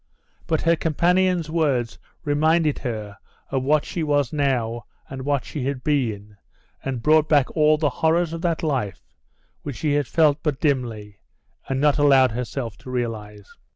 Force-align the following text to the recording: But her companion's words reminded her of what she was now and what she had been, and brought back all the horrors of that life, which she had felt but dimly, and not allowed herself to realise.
But 0.47 0.61
her 0.61 0.75
companion's 0.75 1.47
words 1.47 1.99
reminded 2.23 2.79
her 2.79 3.19
of 3.51 3.61
what 3.61 3.85
she 3.85 4.01
was 4.01 4.33
now 4.33 4.87
and 5.07 5.21
what 5.21 5.45
she 5.45 5.65
had 5.65 5.83
been, 5.83 6.37
and 6.83 7.03
brought 7.03 7.29
back 7.29 7.55
all 7.55 7.77
the 7.77 7.91
horrors 8.01 8.33
of 8.33 8.41
that 8.41 8.63
life, 8.63 9.03
which 9.61 9.75
she 9.75 9.93
had 9.93 10.07
felt 10.07 10.41
but 10.41 10.59
dimly, 10.59 11.19
and 11.69 11.79
not 11.79 11.99
allowed 11.99 12.31
herself 12.31 12.77
to 12.79 12.89
realise. 12.89 13.55